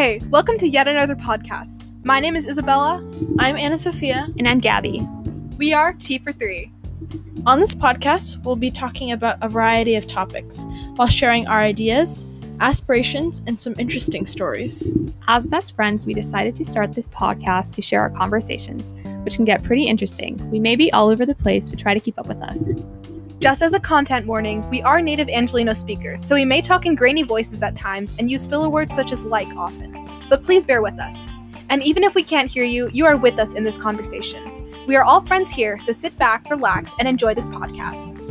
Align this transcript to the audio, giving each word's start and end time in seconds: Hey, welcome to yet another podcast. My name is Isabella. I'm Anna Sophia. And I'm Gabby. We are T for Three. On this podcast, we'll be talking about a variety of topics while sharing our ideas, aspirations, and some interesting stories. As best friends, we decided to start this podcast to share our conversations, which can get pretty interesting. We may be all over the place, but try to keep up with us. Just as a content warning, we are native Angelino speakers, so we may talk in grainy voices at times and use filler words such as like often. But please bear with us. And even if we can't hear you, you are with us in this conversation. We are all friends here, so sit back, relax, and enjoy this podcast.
Hey, 0.00 0.18
welcome 0.30 0.56
to 0.56 0.66
yet 0.66 0.88
another 0.88 1.14
podcast. 1.14 1.84
My 2.06 2.20
name 2.20 2.34
is 2.34 2.48
Isabella. 2.48 3.06
I'm 3.38 3.54
Anna 3.54 3.76
Sophia. 3.76 4.28
And 4.38 4.48
I'm 4.48 4.56
Gabby. 4.56 5.06
We 5.58 5.74
are 5.74 5.92
T 5.92 6.16
for 6.16 6.32
Three. 6.32 6.72
On 7.44 7.60
this 7.60 7.74
podcast, 7.74 8.42
we'll 8.42 8.56
be 8.56 8.70
talking 8.70 9.12
about 9.12 9.36
a 9.42 9.48
variety 9.50 9.96
of 9.96 10.06
topics 10.06 10.64
while 10.96 11.06
sharing 11.06 11.46
our 11.46 11.60
ideas, 11.60 12.26
aspirations, 12.60 13.42
and 13.46 13.60
some 13.60 13.74
interesting 13.78 14.24
stories. 14.24 14.96
As 15.28 15.46
best 15.46 15.76
friends, 15.76 16.06
we 16.06 16.14
decided 16.14 16.56
to 16.56 16.64
start 16.64 16.94
this 16.94 17.08
podcast 17.08 17.74
to 17.74 17.82
share 17.82 18.00
our 18.00 18.08
conversations, 18.08 18.94
which 19.26 19.36
can 19.36 19.44
get 19.44 19.62
pretty 19.62 19.86
interesting. 19.86 20.50
We 20.50 20.60
may 20.60 20.76
be 20.76 20.90
all 20.94 21.10
over 21.10 21.26
the 21.26 21.34
place, 21.34 21.68
but 21.68 21.78
try 21.78 21.92
to 21.92 22.00
keep 22.00 22.18
up 22.18 22.26
with 22.26 22.42
us. 22.42 22.72
Just 23.40 23.62
as 23.62 23.72
a 23.72 23.80
content 23.80 24.26
warning, 24.26 24.68
we 24.68 24.82
are 24.82 25.00
native 25.00 25.30
Angelino 25.30 25.72
speakers, 25.72 26.22
so 26.22 26.34
we 26.34 26.44
may 26.44 26.60
talk 26.60 26.84
in 26.84 26.94
grainy 26.94 27.22
voices 27.22 27.62
at 27.62 27.74
times 27.74 28.12
and 28.18 28.30
use 28.30 28.44
filler 28.44 28.68
words 28.68 28.94
such 28.94 29.12
as 29.12 29.24
like 29.24 29.48
often. 29.56 30.06
But 30.28 30.42
please 30.42 30.66
bear 30.66 30.82
with 30.82 31.00
us. 31.00 31.30
And 31.70 31.82
even 31.82 32.04
if 32.04 32.14
we 32.14 32.22
can't 32.22 32.50
hear 32.50 32.64
you, 32.64 32.90
you 32.92 33.06
are 33.06 33.16
with 33.16 33.38
us 33.38 33.54
in 33.54 33.64
this 33.64 33.78
conversation. 33.78 34.70
We 34.86 34.94
are 34.94 35.04
all 35.04 35.24
friends 35.26 35.50
here, 35.50 35.78
so 35.78 35.90
sit 35.90 36.18
back, 36.18 36.50
relax, 36.50 36.94
and 36.98 37.08
enjoy 37.08 37.32
this 37.32 37.48
podcast. 37.48 38.29